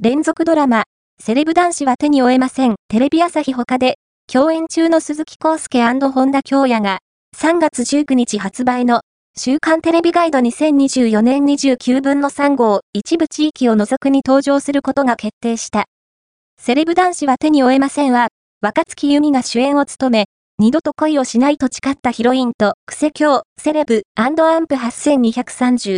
[0.00, 0.84] 連続ドラマ、
[1.20, 2.76] セレブ男子は手に負えません。
[2.86, 3.96] テレビ朝日他で、
[4.32, 7.00] 共演中の鈴木康介本田京也が、
[7.36, 9.00] 3月19日発売の、
[9.36, 15.86] 週刊テレビガイド2024年29分の3号、一部地域を除くに登場することが決定した。
[16.60, 18.28] セレブ男子は手に負えませんは、
[18.60, 20.26] 若月由美が主演を務め、
[20.60, 25.96] 二度と恋をしないと誓ったヒロインと、クセ強、セレブ、アンプ8230